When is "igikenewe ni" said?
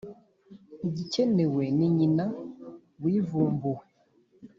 0.87-1.87